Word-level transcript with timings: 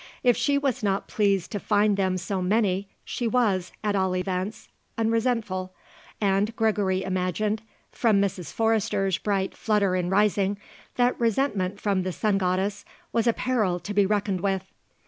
If 0.23 0.35
she 0.35 0.57
was 0.57 0.81
not 0.81 1.07
pleased 1.07 1.51
to 1.51 1.59
find 1.59 1.95
them 1.95 2.17
so 2.17 2.41
many, 2.41 2.87
she 3.05 3.27
was, 3.27 3.71
at 3.83 3.95
all 3.95 4.15
events 4.15 4.67
unresentful, 4.97 5.75
and 6.19 6.55
Gregory 6.55 7.03
imagined, 7.03 7.61
from 7.91 8.19
Mrs. 8.19 8.51
Forrester's 8.51 9.19
bright 9.19 9.55
flutter 9.55 9.95
in 9.95 10.09
rising, 10.09 10.57
that 10.95 11.19
resentment 11.19 11.79
from 11.79 12.01
the 12.01 12.11
sun 12.11 12.39
goddess 12.39 12.83
was 13.13 13.27
a 13.27 13.33
peril 13.33 13.79
to 13.81 13.93
be 13.93 14.07
reckoned 14.07 14.41
with. 14.41 14.65